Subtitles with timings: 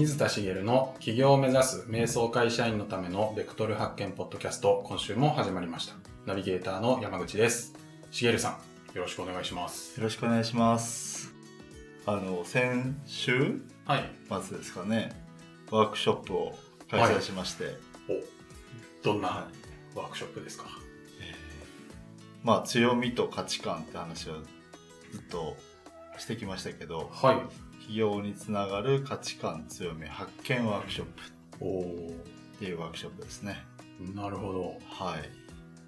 [0.00, 5.94] 水田茂の起業を目指す瞑想会社員のためのベクトル発見ポッドキャスト今週も始まりました。
[6.24, 7.74] ナビゲーターの山口です。
[8.10, 8.58] 茂さ
[8.94, 10.00] んよろしくお願いします。
[10.00, 11.34] よろしくお願いします。
[12.06, 13.60] あの先週？
[13.84, 14.10] はい。
[14.42, 15.12] 末ですかね。
[15.70, 16.58] ワークショップを
[16.90, 17.64] 開催しまして、
[18.08, 19.50] おどんな
[19.94, 20.64] ワークショップですか、
[22.42, 24.36] まあ強みと価値観って話を
[25.12, 25.58] ずっと
[26.16, 27.10] してきましたけど。
[27.12, 31.22] はい企業につながる価値観強み発見ワークショップ。
[31.60, 33.64] っていうワークショップですね。
[34.14, 34.78] なるほど。
[34.88, 35.28] はい。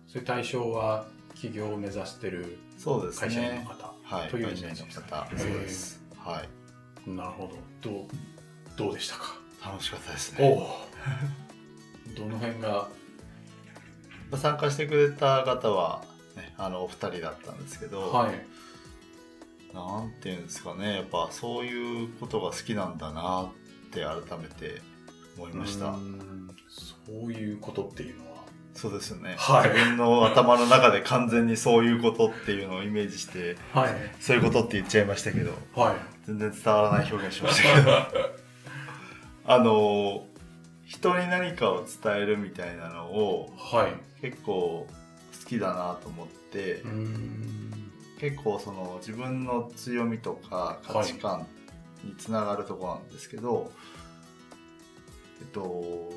[0.08, 1.06] それ対象は
[1.36, 5.28] 起業を目指してるそうです会社員のね方、はいというイ会社員の方。
[5.38, 6.02] そうです。
[6.18, 6.42] は
[7.06, 7.10] い。
[7.10, 7.52] なるほ
[7.82, 7.90] ど。
[7.90, 8.06] どう
[8.76, 9.36] どうでしたか？
[9.64, 10.66] 楽しかったですおね。
[12.08, 12.88] お どの辺が？
[14.36, 18.44] 参加してくれた方は、ね、あのお二人だったんですけど、はい
[19.74, 23.48] なんていうんですかねやっぱそういうことが好きなんだなっ
[23.90, 24.80] て改めて
[25.36, 25.94] 思いました。
[26.68, 28.32] そういうことっていうのは。
[28.74, 29.70] そうですよね、はい。
[29.70, 33.94] 自分の頭の中で完全にそういうことっていうのをイメージしてはい。
[34.20, 35.96] そういうことって言っちゃいましたけどはい。
[36.26, 37.92] 全然伝わらない表現しましたけど。
[39.44, 40.26] あの
[40.86, 43.92] 人に何かを伝えるみたいなのをはい。
[44.22, 44.86] 結構
[45.42, 47.71] 好きだなと思って、うーん
[48.22, 51.44] 結構その自分の強みとか価値観
[52.04, 53.72] につながるところなんですけど、
[55.40, 56.12] えっと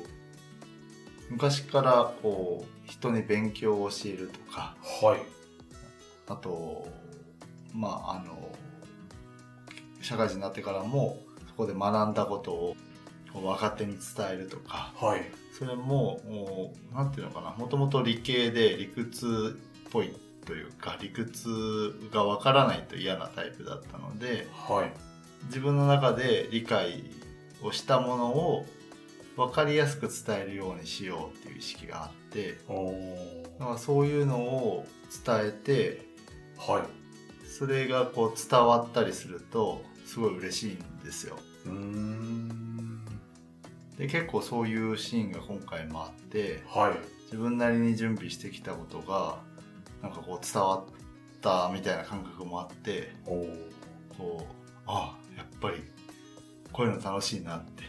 [1.28, 5.20] 昔からこう人に勉強を教えるとかはい。
[6.28, 6.86] あと
[7.74, 8.52] まああの
[10.00, 11.18] 社会人になってからも
[11.48, 12.76] そこで学んだことを
[13.34, 15.22] 若手に伝えるとかはい。
[15.58, 20.14] それももうなんていうのかなもともと理系で理屈っぽい
[20.46, 24.92] というか理屈がわからないと嫌なタイプだったのではい。
[25.46, 27.04] 自分の中で理解
[27.62, 28.66] をしたものを
[29.36, 32.58] 分かりやすく伝えるようにしようっていう意識があって
[33.58, 34.86] だからそういうのを
[35.24, 36.06] 伝えて
[36.56, 36.82] はい。
[37.48, 41.38] それがこう伝わったりするとすごい嬉しいんですよ。
[41.64, 43.04] うーん。
[43.98, 46.92] で結構そういうシーンが今回もあってはい。
[47.24, 49.38] 自分なりに準備してきたことが
[50.02, 50.84] なんかこう伝わっ
[51.40, 53.46] たみたいな感覚もあってこ
[54.18, 54.50] う
[54.86, 55.82] あやっぱり
[56.72, 57.84] こういうの楽しいなって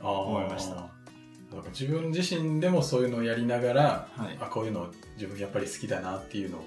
[0.00, 0.74] 思思いました。
[0.74, 4.36] なんか自分自身でもそういうのをやりながらはい。
[4.40, 6.64] あこういうの自分やっぱり好きだなっていうのを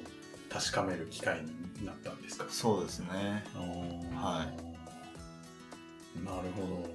[0.50, 1.42] 確かめる機会
[1.80, 2.46] になったんですか？
[2.50, 3.44] そうですね。
[4.16, 6.26] はい。
[6.26, 6.90] なるほ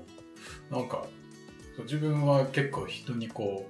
[0.71, 0.77] ど。
[0.79, 1.05] なんか
[1.85, 3.69] 自分は結構人にこ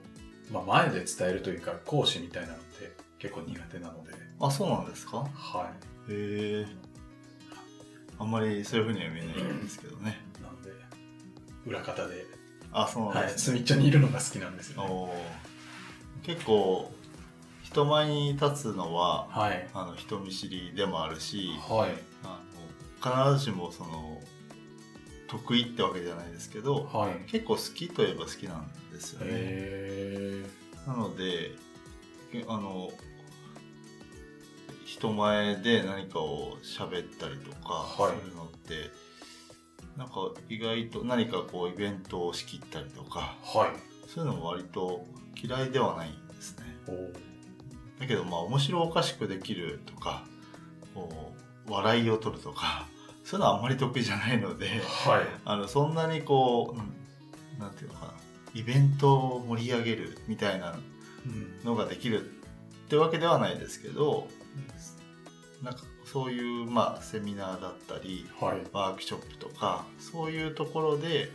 [0.50, 2.71] う、まあ、前で伝えるというか講師みたいなのって
[3.22, 4.10] 結構苦手なので。
[4.40, 5.18] あそうなんですか？
[5.18, 5.70] は
[6.08, 6.12] い。
[6.12, 6.66] へえ
[8.18, 10.20] あんまりそういうふうには見えないんですけどね。
[10.42, 10.72] なので
[11.64, 12.26] 裏方で、
[12.72, 15.08] あそうなんはい、ですね、隅っちょにいるのが好きなんですよ、ね、
[16.24, 16.90] 結構
[17.62, 19.68] 人前に立つのははい。
[19.72, 21.92] あの人見知りでもあるしはい。
[22.24, 22.40] あ
[23.14, 24.20] の必ずしもその
[25.28, 27.30] 得意ってわけじゃないですけどはい。
[27.30, 29.26] 結構好きといえば好きなんですよね。
[29.30, 30.44] へ
[30.88, 31.52] なので
[32.32, 32.90] けあの
[34.92, 38.90] 人前で何かを喋ったりとかはいするのって、
[39.96, 40.14] なんか
[40.50, 43.70] 意外と何かこうイベントを仕切ったりとかーはい
[44.06, 45.06] そういうのも割と
[45.42, 46.66] 嫌いではないんですね。
[47.98, 50.24] だけどまあ面白おかしくできるとか
[50.94, 51.32] こ
[51.66, 52.86] う笑いを取るとか
[53.24, 54.68] そういうのはあんまり得意じゃないので。
[54.68, 54.80] はい
[55.46, 56.92] あのそんなにこう、うん
[57.58, 58.14] なんていうのかな
[58.54, 60.76] イベントを盛り上げるみたいな
[61.26, 64.26] うんのができるってわけではないですけど
[65.62, 68.62] なんかそういう、まあ、セミナーだったりはい。
[68.72, 71.30] ワークショップとかそういうところで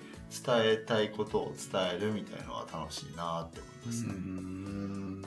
[0.45, 4.13] 伝えたいことを伝えるみたいのは楽しいなって思いますね。
[4.13, 5.21] ん。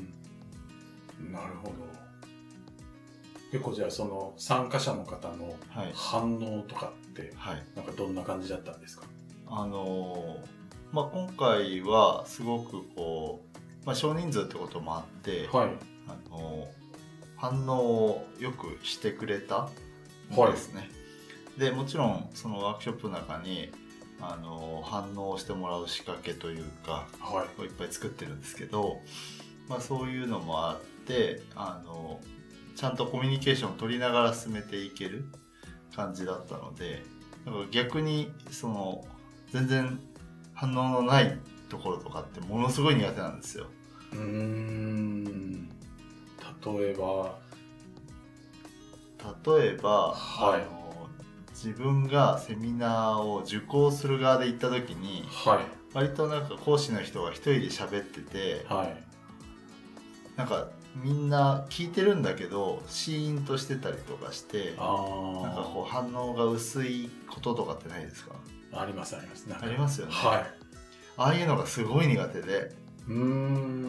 [1.33, 1.73] なるほど。
[3.51, 7.65] 結構じゃあその参加者の方のはい、反応とかってはい。
[7.75, 9.07] なんかどんな感じだったんですか？
[9.49, 10.47] あのー
[10.93, 15.71] まあ、今回はすごくこう、まあ、少人数ってこともあって、はい。
[16.07, 16.69] あの
[17.41, 20.91] 反応をよくしてくれたんですね、
[21.57, 23.73] でもちろんそのワークショップの中に
[24.21, 27.61] あの反応してもらう仕掛けというかはい。
[27.61, 28.99] をいっぱい作ってるんですけど、
[29.69, 32.21] まあ、そういうのもあってあの
[32.77, 35.25] ちゃんとコミュニケーションを取りながら進めていける
[35.97, 37.03] 感じだったので
[37.47, 39.05] なんか逆にその
[39.51, 39.99] 全然
[40.53, 41.39] 反応のない
[41.71, 43.67] ところとかってものすごい苦手なんですよ。
[44.13, 45.71] うーん
[46.65, 47.39] 例えば。
[49.47, 50.63] 例えば、はい。
[50.63, 51.09] あの
[51.51, 55.65] 自分がセミナーを受講する側で行った時にはい。
[55.93, 59.03] 割となんか講師の人が一人で喋っててはい。
[60.37, 68.35] なんかみんな聞いてるんだけどシーンとしてたりとかしてなんかこう反応が薄いこととかってないですか？
[68.73, 69.47] ありますあります。
[69.61, 70.13] ありますよね。
[70.15, 70.47] はい。
[71.19, 72.73] ああいうのがすごい苦手で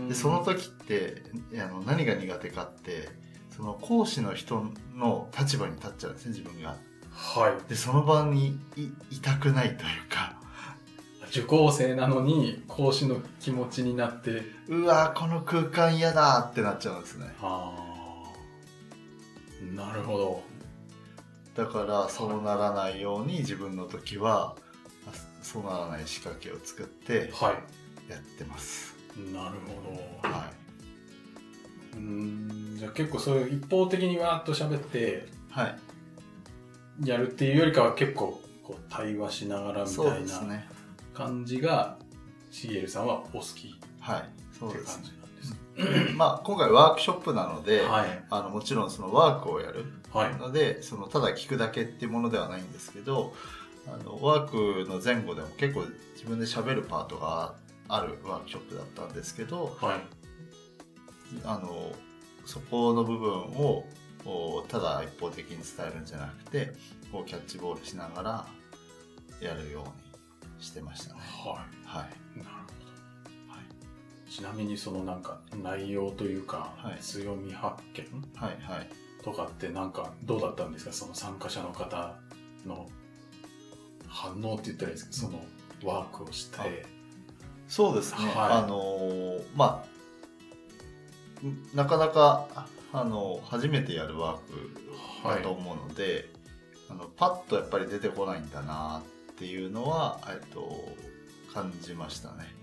[0.08, 1.22] でその時って
[1.56, 3.10] あの何が苦手かって
[3.56, 4.66] その講師の人
[4.96, 6.78] の立場に立っちゃうんですね自分が。
[7.12, 7.70] はい。
[7.70, 9.78] でその場にいいたくないという
[10.10, 10.38] か。
[11.30, 14.42] 受講生なのに講師の気持ちになって。
[14.68, 17.28] うわこの空間嫌だってなっちゃうんですね。
[17.42, 19.76] ああ。
[19.76, 20.44] なるほど。
[21.56, 24.56] だからそうならないように自分の時は
[25.06, 27.52] あそうならない仕掛けを作っては
[28.10, 28.96] やってます。
[28.98, 29.01] い
[29.34, 30.30] なるほど。
[30.30, 30.52] は
[31.94, 35.76] うーんじゃあ結構そういう一方的にわーっと喋ってい、は
[37.04, 40.64] い、やるっていうよりかは結構こう対話しながらみたいな
[41.14, 41.98] 感じが
[42.50, 45.04] しげるさんはお好きっはいそうていう感ですね。
[45.04, 48.24] じなんですまあ今回ワークショップなので、はい。
[48.30, 50.36] あのもちろんそのワークをやるはい。
[50.36, 53.34] のでそのただ聞くだけっていうものではないんですけど
[53.88, 57.54] あのワークの前後でも結構自分で喋るパートがあ
[58.00, 60.00] るワークショップだったんですけどはい。
[61.44, 61.92] あの
[62.46, 63.86] そこの部分を
[64.68, 66.74] ただ一方的に伝えるんじゃなくて
[67.12, 68.46] こうキャッチボールしながら
[69.40, 71.20] やるようにしてましたね。
[71.22, 72.72] ははい、いなるほ
[73.48, 73.60] ど、は
[74.28, 77.00] い、ちなみにそのなんか内容というか、はい。
[77.00, 78.06] 強み発見
[78.36, 78.90] はい、はい。
[79.24, 80.92] とかってなんかどうだったんですか？
[80.92, 82.16] その参加者の方
[82.66, 82.88] の
[84.08, 85.46] 反応って言ったらいいですけどその
[85.84, 86.86] ワークをして
[87.72, 88.26] そうですね。
[88.26, 88.36] はい。
[88.36, 89.86] あのーま
[91.42, 94.72] あんなかなかあの初めてやるワーク
[95.24, 96.30] だと思うので、
[96.90, 99.02] あのパッとやっぱり出てこないんだな
[99.32, 100.70] っていうのは、えっと、
[101.54, 102.54] 感じましたね。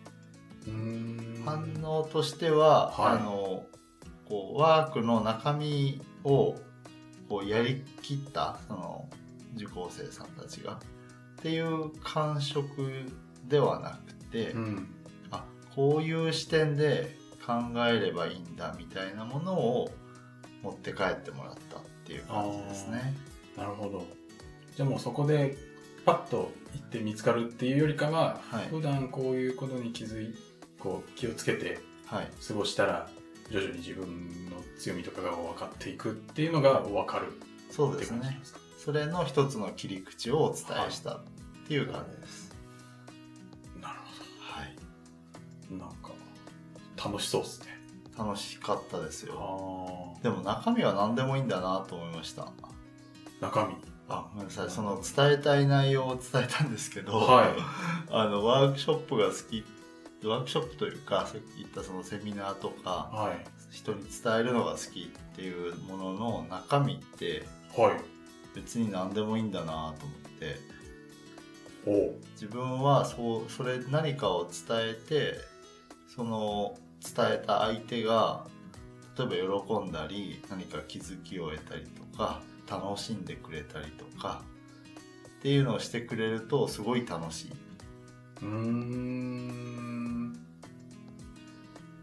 [1.46, 3.16] 反応としては、はい。
[3.16, 3.64] あの
[4.28, 6.54] こうワークの中身を
[7.30, 9.08] こうやりきったその
[9.56, 10.76] 受講生さんたちがっ
[11.42, 12.66] ていう感触
[13.48, 14.94] ではなくて、うん。
[14.96, 14.97] あ
[15.78, 17.16] こういう視点で
[17.46, 17.52] 考
[17.86, 19.88] えればいいんだみたいなものを
[20.60, 23.14] 持って帰ってもらったっていう感じですね。
[23.56, 24.04] なるほど
[24.74, 25.56] じゃあもうそこで
[26.04, 30.34] パッと行って見つかるっていうよりかは、はい普段こういうことに気づい
[30.80, 33.08] こう気をつけてはい、過ごしたら
[33.48, 34.06] 徐々に自分
[34.50, 37.26] の強みとかが分かっていくっていうのが分かる
[37.70, 38.40] そうですね。
[38.84, 41.20] それの一つの切り口をお伝えしたっ
[41.68, 42.47] ていう感じです。
[45.70, 46.10] なんか
[47.02, 47.78] 楽しそうですね。
[48.16, 50.16] 楽しかったですよ。
[50.18, 52.48] あでも中身は何でもいいんだなと思いました。
[53.40, 53.74] 中身？
[54.08, 54.70] あ、ごめんなさい。
[54.70, 57.48] その伝えたい内容を伝えたんですけど、はい。
[58.10, 59.64] あのワークショップが好き、
[60.26, 63.46] ワークショップというか、さっき言ったそのセミナーとか、はい。
[63.70, 68.00] 人に伝えるのが好きっていうものの中身ってはい。
[68.54, 69.94] 別に何でもいいんだなと思っ
[70.40, 70.56] て、
[72.32, 75.38] 自分はそうそれ何かを伝えて、
[76.18, 78.44] その伝えた相手が
[79.16, 84.42] 例えば喜んだり何か気づきを得たりとか楽しんでくれたりとか
[85.38, 87.52] っていうのをしてくれるとすごい楽しい。
[88.42, 90.36] うーん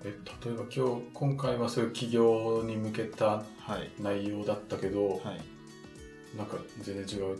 [0.05, 3.43] え例えば今日今回はそういう企業に向けたは
[3.77, 4.01] い。
[4.01, 6.37] 内容だったけど、はい。
[6.37, 7.37] なんか全然違うちょっ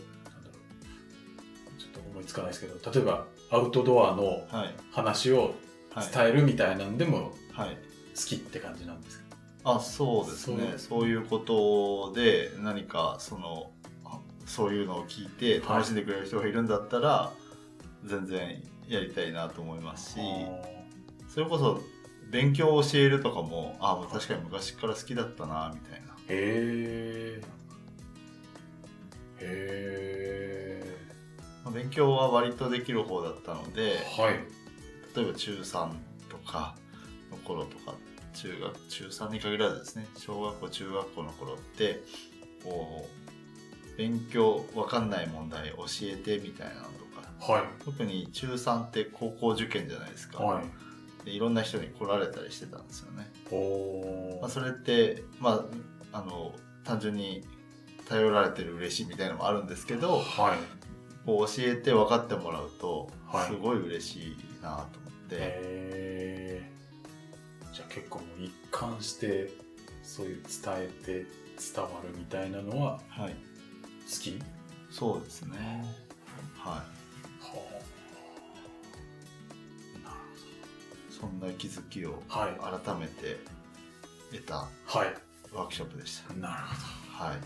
[1.94, 4.76] と思いつかないですけど例えばアウトドアのはい。
[4.92, 5.52] 話をはい。
[6.02, 7.78] 伝えるみたいなんでもはい。
[8.16, 9.26] 好きって感じなんですか、
[9.66, 10.74] あ、そうですね。
[10.78, 11.06] そう。
[11.06, 13.72] いうことで何かその、
[14.06, 15.78] あそういうのを聞いてはい。
[15.78, 17.32] 楽しんでくれる人がいるんだったら、
[18.06, 20.20] 全然やりたいなと思いますし、
[21.28, 21.82] それこそ
[22.32, 26.08] 勉強を教えるとかも、あ、もう確かに昔から好きだったな、みたいな。
[26.08, 27.42] へえ
[29.40, 30.98] へえ
[31.64, 34.65] まあ勉強は割とできる方だったので、はい
[35.16, 35.90] 例えば中3
[36.30, 36.76] とか
[37.32, 37.96] の頃とか、
[38.34, 42.04] 中学、中3に限らずですね、小学校、中学校の頃って、
[42.64, 47.64] こう、勉強わかんない問題教えてみたいなのとか、はい。
[47.84, 50.44] 特に中3って高校受験じゃないですか。
[50.44, 50.66] はい。
[51.26, 53.32] でいろんな人に来られたりしてたんですよね。
[53.52, 55.66] おまあ、それって、ま
[56.14, 56.54] あ、あの
[56.84, 57.44] 単純に
[58.08, 60.58] 頼られてる嬉しいみたいなのもあるんですけどはい。
[61.26, 63.48] こう教えて分かってもらうとはい。
[63.48, 66.62] すごい嬉しいなと思って、
[67.74, 69.50] じゃあ結構もう一貫して
[70.04, 71.26] そういう伝えて
[71.74, 73.38] 伝わるみたいなのははい、好
[74.22, 74.40] き？
[74.92, 75.86] そうですね。
[76.58, 76.86] ははあ。
[80.04, 80.16] なる
[81.10, 82.84] いそんな気づきをはい。
[82.86, 83.38] 改めて
[84.32, 85.14] 得たはい。
[85.54, 86.34] ワークショップでした。
[86.36, 86.76] なるほ
[87.24, 87.26] ど。
[87.26, 87.38] はい。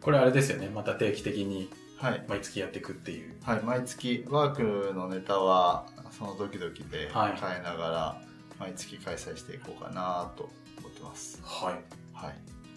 [0.00, 0.68] これあれですよね。
[0.68, 3.34] また定期的にはい、毎月やっていくっていう。
[3.42, 7.36] はい、毎月ワークのネタはその時々ではい。
[7.36, 8.22] 変えながら
[8.58, 11.40] 毎月開催していこうかなと思ってます。
[11.44, 11.74] はい。
[12.12, 12.36] はい。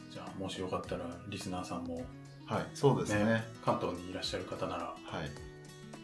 [0.09, 2.03] じゃあもしよかったらリスナーさんも
[2.45, 3.25] はいそうですね。
[3.25, 5.29] ね関東にいらっしゃる方ならはい。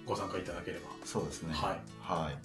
[0.06, 0.90] ご参加いただければ。
[1.04, 1.54] そうですね。
[1.54, 1.80] はい。
[2.02, 2.38] はい。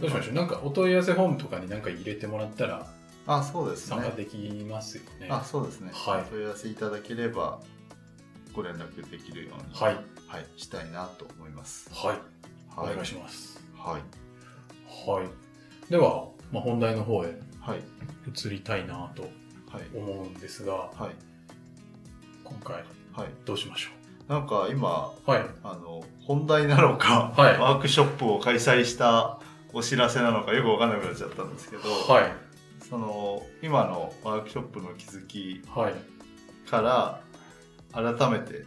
[0.00, 0.34] どうしましょう？
[0.34, 2.86] なんかお問い合わせフォームとかに何か入れてもらったら
[3.26, 3.96] あそうですね。
[3.96, 4.36] 参加でき
[4.68, 5.28] ますよね。
[5.30, 6.20] あそうですね、はい。
[6.22, 7.60] お問い合わせいただければ
[8.52, 9.94] ご連絡できるように、はい。
[10.28, 11.88] はい、したいなと思います。
[11.92, 12.18] はい。
[12.76, 12.94] おはい。
[12.94, 15.10] 願いしますはい。
[15.10, 15.90] はい。
[15.90, 17.80] では、まあ、本題の方へはい。
[18.28, 19.28] 移りたいなとは
[19.80, 19.96] い。
[19.96, 21.14] 思うんですがはい。
[22.44, 22.76] 今回
[23.12, 23.28] はい。
[23.44, 23.90] どうしましょ
[24.28, 25.46] なんか今うはい。
[25.62, 27.58] あの本題なのか、はい。
[27.58, 29.38] ワークショップを開催した
[29.72, 32.32] お知らせなのかよく分かんなくなっちゃったんですけど、はい。
[32.88, 35.94] その今のワークショップの気づきはい。
[36.70, 37.20] から
[37.92, 38.64] 改めて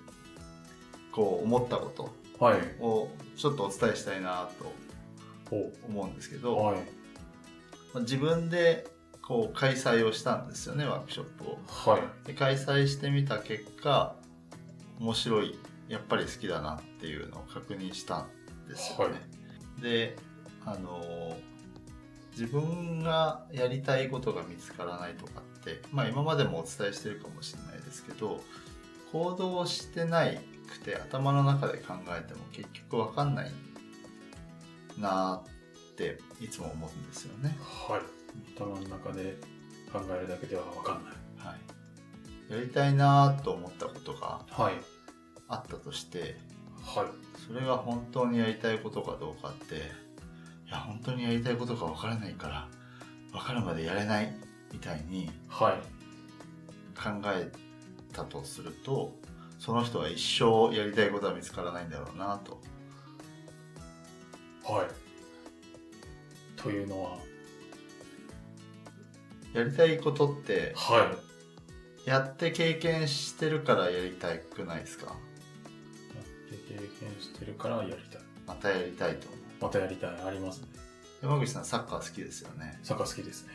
[1.11, 1.91] こう思ったこ
[2.39, 2.59] とはい。
[2.81, 4.73] をちょっとお伝えしたいなとお
[5.55, 6.81] 思うんですけど、はいま
[7.95, 8.87] あ自分で
[9.21, 11.59] こう開催をしたんですよねワークショップを。
[11.67, 14.15] はいで開催してみた結果
[14.99, 18.27] 面白いやっぱり好きだなっていうのを確認したん
[18.67, 19.13] ですよね。
[19.13, 19.19] は
[19.79, 20.17] いで
[20.65, 21.49] あのー
[22.39, 28.41] 自分がやりたいことが見つからないとかって、まあ、今までもお伝えしてるかもしれないですけど
[29.11, 30.39] 行動してない
[30.69, 33.51] くて頭の中で考えても結局分かんない
[34.99, 35.49] なー
[35.91, 37.57] っていつも思うんですよね。
[37.59, 38.01] はい。
[38.55, 39.37] 頭の中で
[39.91, 41.13] 考えるだけでは分かんない。
[41.37, 41.55] は
[42.49, 44.73] い、やりたいなーと思ったことがはい。
[45.47, 46.37] あったとして
[46.83, 47.07] はい。
[47.47, 52.67] それが本当にやりたいことかどうかっていや本当にやりたいことが分からないから
[53.31, 54.31] 分かるまでやれない
[54.71, 55.73] みたいにはい。
[56.95, 57.51] 考え
[58.13, 59.15] たとすると
[59.57, 62.61] その人は一生やりたいことは見つからないんだろうなと
[64.71, 64.87] はい。
[66.55, 67.17] というのは？
[69.53, 71.11] やりたいことっては
[72.05, 72.09] い。
[72.09, 75.05] やって経験してるからやりたくないですか？
[75.05, 76.87] やって経験
[77.19, 78.21] してるからやりたい。
[78.45, 79.39] またやりたいと思う。
[79.61, 80.09] またやりたい。
[80.25, 80.67] ありますね。
[81.21, 82.79] 山口さんサッカー好きですよね。
[82.83, 83.53] サッカー好きですね。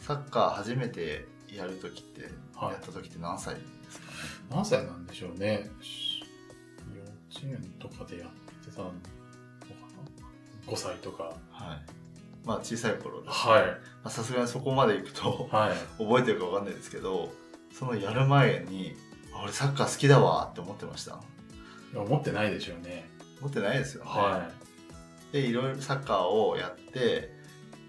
[0.00, 2.72] サッカー初めてやるときって、はい。
[2.72, 4.12] やったときって何歳ですかね？
[4.50, 5.70] 何歳なんでしょうね。
[5.82, 6.22] し
[6.94, 7.00] 幼
[7.34, 8.30] 稚園とかでやっ
[8.64, 9.23] てたのかな
[10.66, 11.24] 5歳とか。
[11.50, 11.78] はい。
[12.44, 13.34] まあ小さい頃です。
[13.46, 13.62] はい。
[13.62, 13.70] ま
[14.04, 15.76] あさすがにそこまで行くとはい。
[16.02, 17.32] 覚えてるか分かんないですけど
[17.72, 18.94] そのやる前に
[19.34, 21.18] あ俺サッカー好きだわって思ってました？
[21.94, 23.08] 思ってないでしょうね。
[23.40, 24.50] 思ってないですよね、は
[25.32, 27.34] でいろいろサッカーをやって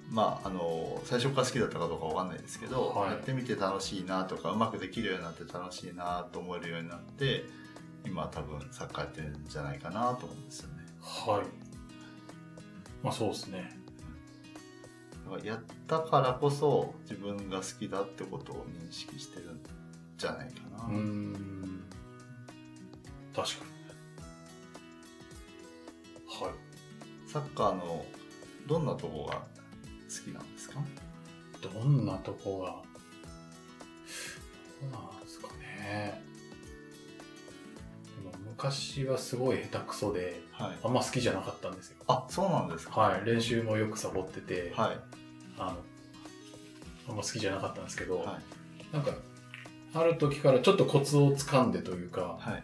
[0.10, 3.12] まああの最初から好きだったかどうか分かんないですけど、はい。
[3.12, 7.46] やってみて楽しいなとかうまくできるようになって楽しいなと思えるようになって
[8.06, 10.76] 今多分サッカーやってるんじゃないかなと思うんですよね。
[11.02, 11.46] いはい
[13.06, 13.72] まあそうですね。
[15.44, 19.60] やったからこそ自分が好きだってことを認識してるん
[20.18, 21.84] じゃないかな、うーん。
[23.36, 23.66] 確か
[26.40, 26.54] にはい。
[27.30, 28.06] サッカーの
[28.68, 29.42] どんなとこが好
[30.24, 30.80] きなんですか？
[31.62, 32.82] どんなとこが
[34.82, 36.24] どうなんですかね
[38.58, 40.78] 昔はすごい下手くそではい。
[40.84, 41.98] あんま好きじゃなかったんですよ。
[42.08, 43.02] あそうなんですか？
[43.02, 43.26] はい。
[43.26, 45.00] 練習もよくサボってて、はい。
[45.60, 45.78] あの
[47.10, 48.40] あんま好きじゃなかったんですけど、は
[48.92, 48.96] い。
[48.96, 49.12] なんか
[49.94, 52.64] ある時からちょっとコツをつかんでというかはい。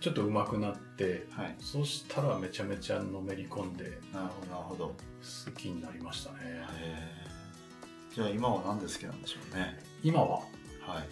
[0.00, 1.56] ちょっと上手くなってはい。
[1.58, 4.86] そしたらめちゃめちゃのめり込んでなるほどなるほど。
[4.88, 6.36] 好きになりましたね。
[6.42, 9.78] へえじゃあ今は何で好きなんでしょうね。
[10.02, 10.40] 今は？
[10.82, 11.08] はい。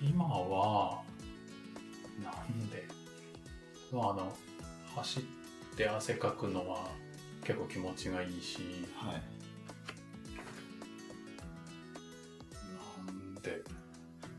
[0.00, 1.02] 今は
[2.24, 2.87] なんで
[3.92, 4.36] まああの
[4.96, 5.22] 走っ
[5.76, 6.88] て汗かくのは
[7.44, 8.58] 結構気持ちがいいし。
[8.96, 9.22] はい。
[13.06, 13.62] なんで。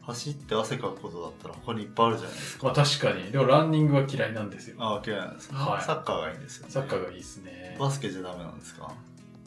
[0.01, 2.65] 走って汗かくことだったら他にいっぱいあるじゃないですか。
[2.65, 3.31] まあ確かに。
[3.31, 4.77] でもランニングは嫌いなんですよ。
[4.79, 5.83] あ嫌いなんですか、はい。
[5.83, 7.77] サッカーがいいんですよ、ね、サッカーがいいですね。
[7.79, 8.91] バスケじゃダメなんですか、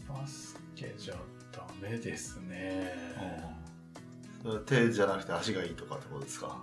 [0.09, 1.15] バスケじゃ
[1.51, 2.95] ダメですね。
[4.43, 6.57] それは手じゃなくて足がいいとかってことですか？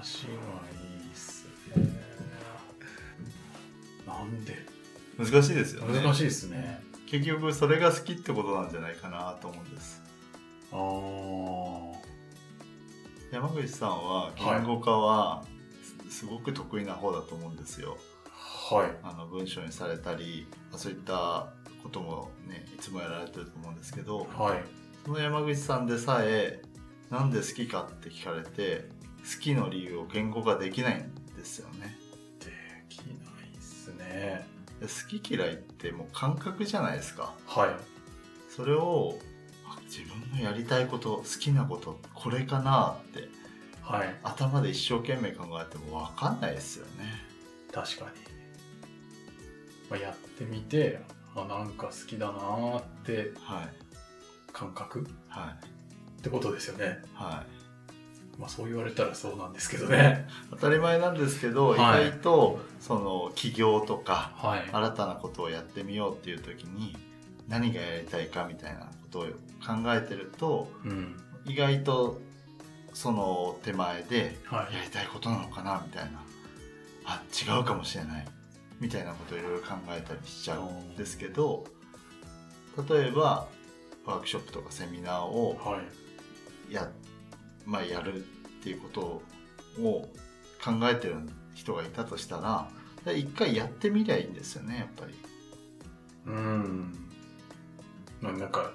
[0.00, 0.91] 足がいい
[4.24, 4.56] なんで？
[5.18, 6.00] 難しいですよね。
[6.02, 6.82] 難しいですね。
[7.06, 10.02] 結局それが好きってことなんじゃないかなと思うんです。
[10.72, 11.92] あー。
[13.30, 15.44] 山口さんは言語化は
[16.10, 17.96] すすごく得意な方だと思うんですよ。
[18.24, 18.90] はい。
[19.02, 21.52] あの文章にされたりそういった
[21.82, 24.64] こともねいつもやられてると思うんですけどはい。
[25.04, 26.62] その山口さんでさえ
[27.10, 28.88] なんで好きかって聞かれて
[29.24, 31.98] 好きの理由を言語化できないんですよね
[34.12, 34.46] ね。
[34.80, 37.70] で好き嫌いってもう感覚じゃないですかはい。
[38.54, 39.18] それを
[39.66, 43.28] あ自分のやりたいこと好きなことこれかなって
[43.82, 44.14] はい。
[44.22, 47.04] 頭で一生懸命考えても分かんないですよね
[47.72, 48.10] 確かに。
[49.90, 51.00] まあ、やってみて、
[51.34, 53.68] あ、なんか好きだなーってはい
[54.52, 55.66] 感覚はい
[56.18, 57.02] ってことですよね。
[57.14, 57.51] はい
[58.38, 60.26] まあそう言われたらそうなんですけどね。
[60.50, 64.68] 当たり前なんですけど、はい意外とその起業とかはい。
[64.72, 66.96] 新たなことをやってみようっていう時に
[67.48, 69.28] 何がやりたいかみたいなことを考
[69.94, 71.16] えてるとうん。
[71.44, 72.20] 意外と
[72.94, 74.74] その手前ではい。
[74.74, 76.22] やりたいことなのかなみたいな
[77.04, 78.26] あ違うかもしれない
[78.80, 81.64] みたいなことをいろいろ考えたりしちゃうんですけど
[82.88, 83.46] 例えば
[84.06, 85.80] ワークショップとかセミナーをは
[86.70, 86.74] い。
[86.74, 86.88] や,、
[87.64, 88.18] まあ、やるっ
[88.62, 89.00] ていうこと
[89.80, 90.08] を
[90.62, 91.16] 考えてる
[91.54, 92.68] 人がいたとしたら
[93.12, 95.14] 一回やってみりゃいいんですよねやっぱり。
[96.26, 97.08] うん。
[98.20, 98.72] まあなんか、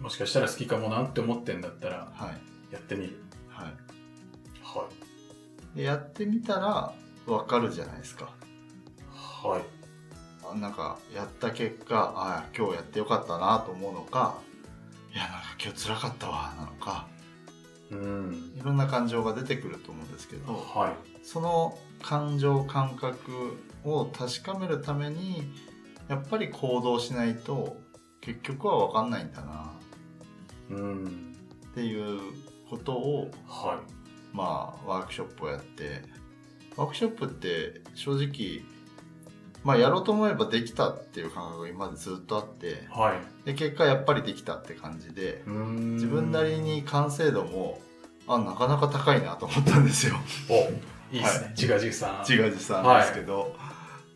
[0.00, 2.32] もしかしたら好きかもなって思ってんだったら、は
[2.70, 3.22] いやってみる。
[3.48, 3.66] はい、
[4.62, 4.88] は
[5.74, 6.92] でやってみたら
[7.26, 8.32] 分かるじゃないですか。
[9.44, 9.48] い。
[9.48, 9.84] はい。
[10.50, 14.38] あなんかやった結果ああ今日やってよかったなと思うのか
[15.12, 17.08] いやなんか今日辛かったわなのか
[17.90, 18.52] うん。
[18.56, 25.52] いろんな感情が出てくると思うんですけどはその感情感覚を確かめるために
[26.08, 27.76] やっぱり行動しないと
[28.20, 29.72] 結局は分かんないんだな
[30.70, 30.74] い。
[30.74, 31.34] うん。
[31.70, 32.20] っていう
[32.70, 33.80] ことをは
[34.32, 36.02] まあワークショップをやって
[36.76, 38.64] ワークショップって正直
[39.64, 42.70] まあやろうと思えばできたっていう感覚が今までずっとあってい。
[42.90, 43.46] はい。
[43.46, 45.94] で結果やっぱりできたって感じでうん。
[45.94, 47.80] 自分なりに完成度も
[48.28, 50.16] あなかなか高いなと思ったんですよ。
[50.48, 50.54] お
[51.14, 52.24] いいですね、自画自賛。
[52.26, 53.54] 自画自賛ですけど、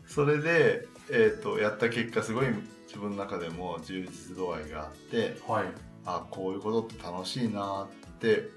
[0.06, 2.46] それで、えー、とやった結果すごい
[2.86, 5.64] 自分の中でも充実度合いがあってはい。
[6.04, 8.48] あこういうことって楽しいなって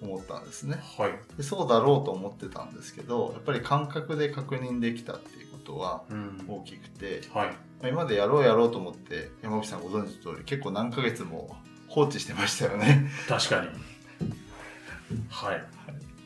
[0.00, 0.80] 思ったんですね。
[0.96, 1.12] はい。
[1.36, 6.44] でそうだろうと思ってたんですけどやっぱり感覚で確認できたっていうことはうん。
[6.48, 7.48] 大きくて、はい。
[7.48, 7.54] ま
[7.84, 13.10] あ今までやろうやろうと思って山口さんご存知の通り結構何ヶ月も放置してましたよね。
[13.28, 13.68] 確かに。
[15.28, 15.64] はい。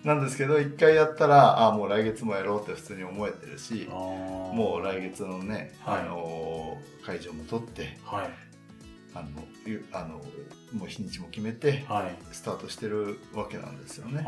[0.04, 6.00] なんですけど一回やったらあもう来月もやろうって普通に思えてるしももう来月のね、はい。
[6.00, 8.30] あの会場も取ってはい。
[9.14, 9.28] あの
[9.66, 10.22] ゆあの
[10.72, 12.16] もう日にちも決めてはい。
[12.32, 14.20] スタートしてるわけなんですよね。
[14.20, 14.24] ああ。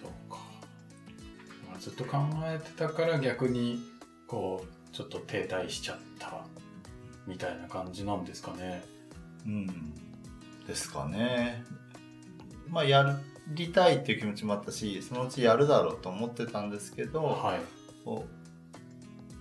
[0.00, 0.38] そうか
[1.74, 3.82] まあずっと考えてたから逆に
[4.28, 6.44] こうちょっと停滞しちゃった
[7.26, 8.84] みたいな感じなんですかね
[9.46, 9.66] うん、
[10.66, 11.64] ですかね。
[12.70, 17.60] まあやりたいっていう気持ちもあったしそのうちやるだろうと思ってたんですけど、はい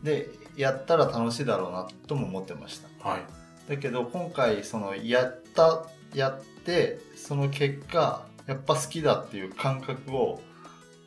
[0.03, 3.09] でやったら楽しいだろうなとも思ってました。
[3.09, 3.21] はい
[3.69, 10.41] だけど今回そのやったやってその結果やっぱ好きだっていう感覚を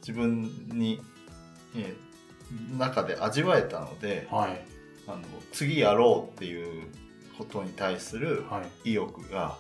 [0.07, 1.03] 自分に、
[1.77, 2.07] えー
[2.79, 4.65] 中で味わえたのではい。
[5.09, 6.87] あの次やろうっていう
[7.37, 8.91] ことに対するはい。
[8.91, 9.59] 意欲が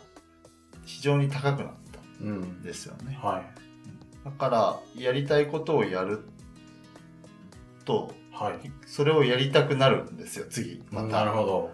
[0.85, 3.19] 非常に高くなったうんんですよね。
[3.21, 4.25] はい。
[4.25, 6.21] だからやりたいことをやる
[7.85, 8.71] とはい。
[8.87, 10.83] それをやりたくなるんですよ次。
[10.91, 11.09] また。
[11.09, 11.71] なるほど。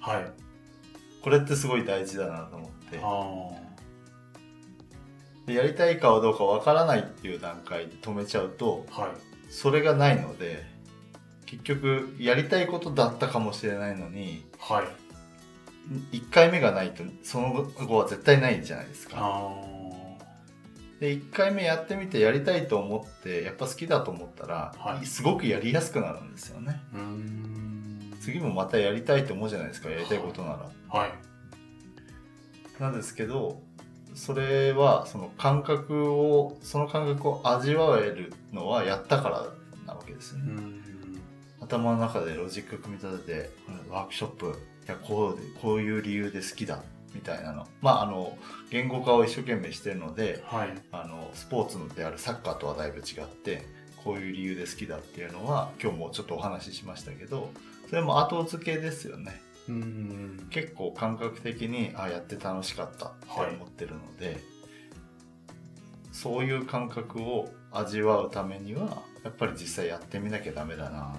[0.00, 0.30] はい。
[1.22, 3.00] これってすごい大事だなと思って。
[3.02, 3.66] あ
[5.46, 9.10] でやりたいかはどうかわからないっていう段階で止めちゃうとあはい
[9.48, 10.64] それがないので
[11.46, 14.86] 結局やりたいことだったかもしれないのにはい。
[16.16, 19.16] 1回目がないとその後は絶対ないじゃないですか。
[19.18, 19.76] あ
[21.00, 25.06] で1回目やってみてやりたいと思ってやっぱ好きだと思ったら、はい。
[25.06, 26.80] すごくやりやすくなるんですよね。
[28.20, 30.70] 次もまたやりたいと思うじゃないですかやりたいことなら。
[30.88, 31.12] はい。
[32.80, 33.62] なんですけど
[34.16, 39.46] それはその感覚をその感覚を味わえるのはやったから
[39.86, 40.82] なわけですよね、うーん。
[41.60, 46.82] 頭の中でロジック組み立ててうんワークショップいやこうでこういう理由で好きだ
[47.14, 47.66] みたいなの。
[47.82, 48.36] まああの
[48.70, 50.70] 言語化を一生懸命してるのではい。
[50.92, 53.66] あのスポーツのであるサッカーとはだいぶ違って
[54.02, 57.50] こういう理由で好きだっていうのは今日もちょっとお話ししましたけど
[57.90, 60.46] それも後付けですよねうーん。
[60.50, 63.26] 結構感覚的にあやって楽しかったって
[63.56, 64.38] 思ってるので、
[66.12, 71.16] そういう感覚を味わうためにはやっぱり実際やってみなきゃダメだな。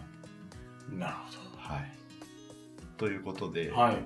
[0.92, 1.14] なる
[1.58, 1.92] はい。
[2.98, 3.98] ということで、ほどはい。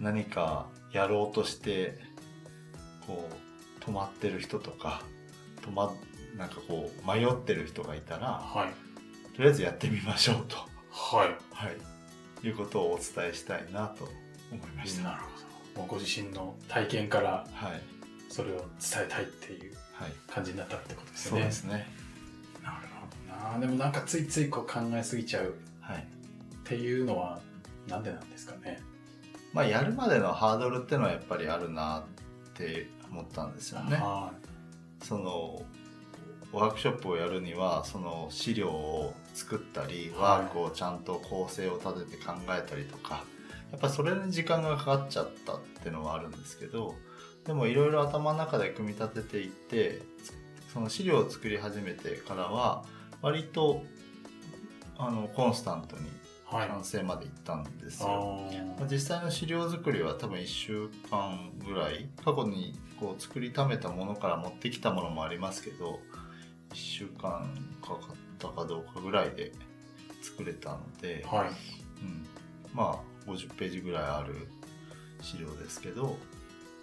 [0.00, 1.98] 何かやろうとして
[3.06, 5.02] こう止まってる人とか
[5.62, 5.92] 止ま
[6.36, 9.36] なんかこう迷ってる人がいたらはい。
[9.36, 10.56] とりあえずやってみましょうと、
[10.90, 11.28] はい。
[11.52, 11.76] はい、
[12.44, 14.04] いうことをお伝えしたいなと
[14.50, 15.04] 思いました。
[15.04, 15.28] なるほ
[15.74, 17.80] どもうご自身の体験からはい、
[18.28, 21.86] それを伝えたいっていうはい、感じになったってことですそよねうですね。
[22.62, 23.06] なるほ
[23.46, 26.06] どなでもなんかついついこう考えすぎちゃうっはい。
[26.64, 27.40] ていうのは
[27.88, 28.80] なんでなんですかね？
[29.52, 32.02] まあやるまでのハードルってのはやっぱりあるなっ
[32.54, 33.96] て思ったんですよね。
[33.96, 34.32] は
[35.02, 35.62] その
[36.52, 40.20] ワークショップをやるにはその資料を作ったりはい。
[40.20, 43.24] ワークをちゃんと構成を立てて考えたりとか
[43.70, 46.94] やっぱそれに時間がかかっちゃったっていうのはあるんですけど
[47.44, 50.02] でもいろいろ頭の中で組み立てていって
[50.72, 52.84] その資料を作り始めてからは
[53.22, 53.82] 割と
[54.98, 56.02] あのコンスタントに
[56.52, 56.68] いはい。
[56.68, 58.40] 完成までいったんですあよ。
[58.78, 66.00] まあー実際の資料作りは多分1週間ぐらい過去にこう作りためたものから持ってきたものもありますけど
[66.70, 67.48] 1週間
[67.80, 68.14] かか
[68.48, 69.52] ったかどうかぐらいで
[70.22, 71.48] 作れたので、はい。
[72.02, 72.26] うん、
[72.72, 74.48] まあ50ページぐらいある
[75.20, 76.16] 資料ですけど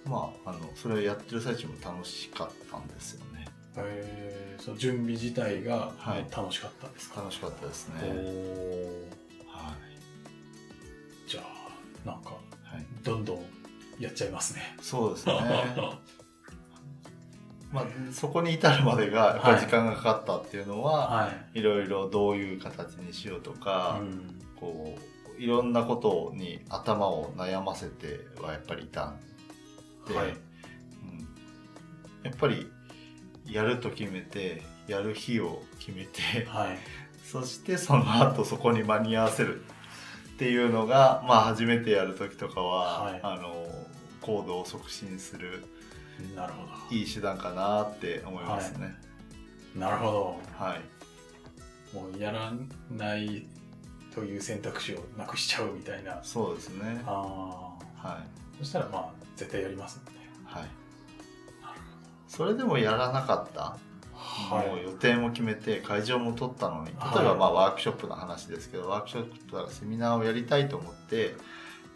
[0.05, 3.45] まああのそれをやってる最中も楽しかったんですよね。
[3.79, 6.25] えー、その準備自体がはい。
[6.35, 8.15] 楽しかったんですか、楽しかったですおねー。
[9.47, 12.37] はい、じゃあなんかは
[12.79, 13.45] い、どんどん
[13.99, 14.75] やっちゃいますね。
[14.81, 15.33] そうですね
[17.71, 21.59] まあそこに至るまでがやっぱり時間がかかったっていうのは、はい。
[21.59, 24.39] いろいろどういう形にしようとか、うん。
[24.59, 29.19] こういろんなことに頭を悩ませてはやっぱりいたん
[30.07, 30.27] で、はい。
[30.27, 30.33] うん、
[32.23, 32.71] やっぱり
[33.45, 36.77] やると決めてやる日を決めてはい。
[37.23, 39.61] そしてその後そこに間に合わせる
[40.35, 43.19] っていうのが、まあ、初めてやる時とかは、はい。
[43.21, 43.67] あの
[44.21, 45.63] 行動を促進する
[46.35, 48.95] なるほいい手段かなって思いますね。
[49.75, 50.81] どなるほはい、
[51.93, 52.51] どもうやら
[52.89, 53.45] ない
[54.13, 56.19] という選択肢をなくしちゃうみたいな。
[56.23, 57.03] そうですね。
[57.05, 57.77] あはい。
[58.05, 58.23] あ
[58.59, 60.21] そしたらまあ絶対やりますもんね。
[60.45, 60.63] はい。
[62.27, 63.77] それでもやらなかった、
[64.13, 66.87] ほどもう予定も決めて会場も取ったのに。
[66.87, 71.35] 例えはいばまあワークショップの話ですけど、ワークショップとかセミナーをやりたいと思って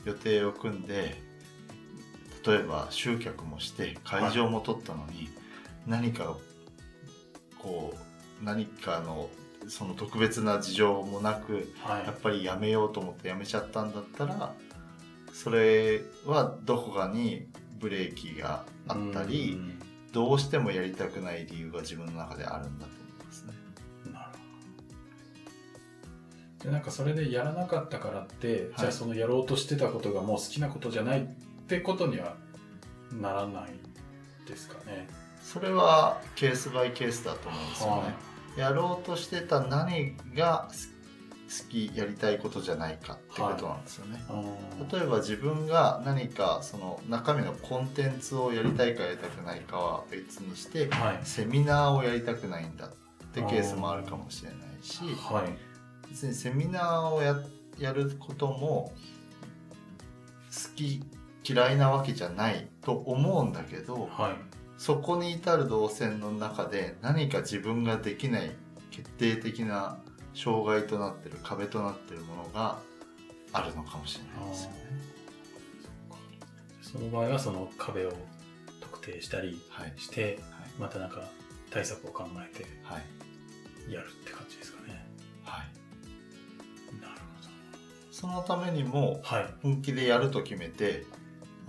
[0.05, 1.21] 予定を組んで
[2.45, 5.29] 例えば集客もして会場も取ったのに、
[5.87, 6.37] 何か
[7.59, 7.93] こ
[8.41, 9.29] う何かの
[9.67, 12.05] その特別な事情もなくはい。
[12.05, 14.53] やっぱりやめようと思ってやめちゃったんだったら
[15.33, 17.47] それはどこかに
[17.79, 19.79] ブレーキがあったり、うん。
[20.11, 23.53] どうしてもやりたくない理由が自分の中であるんだと思いますね。
[24.11, 24.31] なるほ
[26.59, 26.65] ど。
[26.65, 31.25] でなんかそれでやらなかったからって、じゃあそのやろうとしてたことがもう好きなことじゃないっ
[31.71, 32.35] てことには
[33.13, 33.71] ならない
[34.47, 35.07] ですかね。
[35.41, 38.01] それはケースバイケースだと思うんですよね。
[38.01, 38.13] は
[38.57, 40.89] やろうとしてた何がす
[41.63, 44.21] 好きやりたいことじゃないかってことなんですよね。
[44.29, 52.91] あー例えば自分が何かその中身のコンテンツをやりたいかやりたくないかは別にしてはいセミナーをやりたくないんだっ
[53.33, 57.37] てケースもあるかもしれないしはい別にセミナーをや
[57.79, 58.93] やることも
[60.51, 61.01] 好き
[61.43, 68.51] 嫌いなわけじゃないと思うんだけどはいそこに至る動線の中で何か自分ができない
[68.89, 69.99] 決定的な
[70.33, 72.79] 障害となってる壁となってるものが
[73.53, 74.77] あるのかもしれないですよね。
[76.81, 78.13] その場合はその壁を
[78.79, 81.29] 特定したりはいしてはいまたなんか
[81.69, 85.05] 対策を考えてはいやるって感じですかね。
[85.43, 87.21] はい、なる
[88.11, 89.21] そのためにもほど。
[89.23, 89.53] はい。
[89.61, 91.05] 本気でやると決めて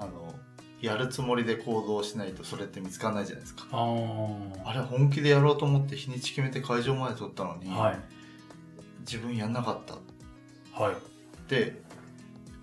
[0.03, 0.35] あの
[0.81, 3.67] やるつもりで行動しないとそれって見つかんないじゃないですか。
[3.71, 7.99] あれ本気でやろうと思って日にち決めて会場まで取ったのに、はい
[9.01, 9.99] 自分やんなかったっ
[10.75, 10.97] はい。
[11.49, 11.83] て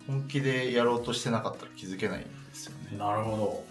[0.08, 2.98] 本気でやろうとしてなかったら気づけないんですよね。
[2.98, 3.64] なるほど。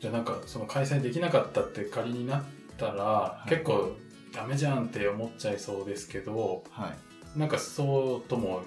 [0.00, 2.42] じゃあなんかその開催できなかったって仮になっ
[2.76, 3.92] たら、い結構
[4.34, 6.92] ダメじゃんって思っちゃいそうですけどは
[7.36, 8.62] いなんかそうとも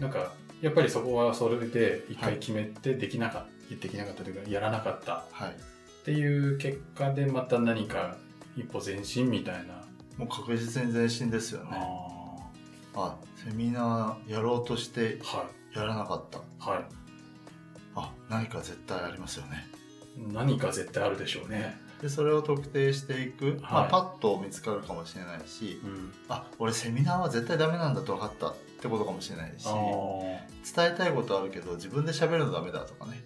[0.00, 5.24] なんかやっぱりそこはそれで一回決めてできなかった、できなかったというかやらなかった。
[5.30, 8.16] はい、っていう結果でまた何か
[8.56, 9.84] 一歩前進みたいな。
[10.16, 11.70] もう確実に前進ですよね。
[11.74, 12.36] あ
[12.94, 15.18] あセミナーやろうとして
[15.74, 16.38] やらなかった。
[16.38, 16.84] いはい。
[17.94, 19.66] あ何か絶対ありますよね。
[20.32, 21.78] 何か絶対あるでしょうね。
[22.00, 26.12] でそれを特定していく、まあ、はいパッと見つかるかもしれないし、うん。
[26.28, 28.48] あ俺セミナーは絶対ダメなんだと分かった。
[28.48, 28.54] っ
[28.86, 33.22] てことかもしれないしあ伝えたいことあるけど自分で喋るのダメだとかね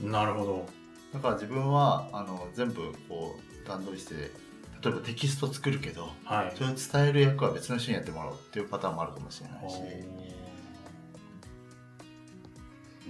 [0.00, 0.66] あ、なるほど。
[1.12, 6.52] だから自分はあの全部こう段取りして例えばテキスト作るけどはい。
[6.54, 9.80] それを伝える役は別の人にやってもらおうっていうパターンもあるかもしれないし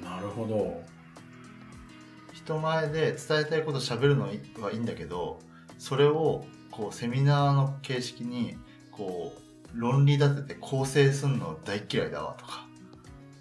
[0.02, 0.82] なるほど。
[2.32, 4.32] 人前で伝えたいこと喋るのは
[4.72, 5.40] いいんだけど
[5.78, 8.56] それをこうセミナーの形式に
[8.90, 12.66] こう論理立てて構成するの大嫌いだわとか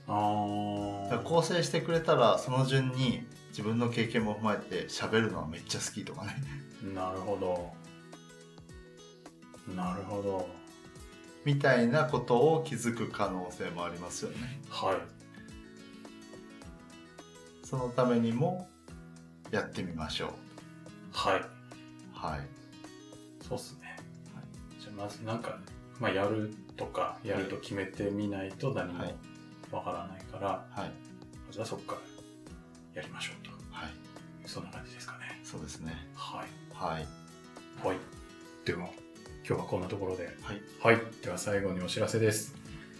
[0.08, 1.16] ああ。
[1.16, 6.36] だ構成してくれたらその順に自分の経験も踏まえて喋るのはめっちゃ好きとかね
[6.94, 7.74] なるほど。
[9.76, 10.48] なるほど。
[11.44, 14.98] みたいなことを気づく可能性もありますよねはい。
[17.66, 18.70] そのためにも
[19.52, 20.30] やってみましょう
[21.12, 21.42] はい。
[22.13, 22.48] はい
[23.48, 23.96] そうっすね。
[24.80, 25.58] じゃあまずなんか、
[26.00, 29.16] まあ、やるとか、やると決めてみないと何もはい
[29.72, 30.92] わからないから、はい
[31.48, 33.52] まずはそこからやりましょうと。
[33.72, 33.92] はい
[34.46, 35.40] そんな感じですかね。
[35.44, 36.48] そうですねはい。
[36.74, 37.08] はい
[37.84, 37.98] はい。
[38.66, 38.90] では、
[39.48, 40.26] 今日はこんなところで。
[40.42, 41.02] はいはい。
[41.24, 42.56] では最後にお知らせです。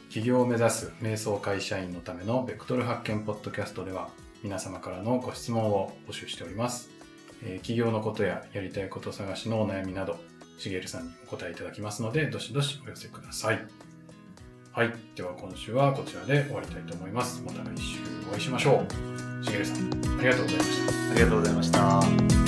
[0.10, 4.10] 起業を目指す瞑想会社員のためのベクトル発見ポッドキャストでは
[4.42, 6.90] 皆様からのご質問を募集しております。
[7.44, 10.18] えー起業のことややりたいこと探しのお悩みなど、
[10.58, 13.66] しげるさんにお答えいただきますので、どしどしお寄せください。
[14.72, 14.94] はい。
[15.16, 17.42] では今週はこちらで終わりたいと思います。
[17.46, 18.86] また来週お会いしましょ
[19.42, 19.46] う。
[19.46, 19.78] しげるさん、
[20.20, 21.12] ありがとうございました。
[21.12, 22.47] ありがとうございました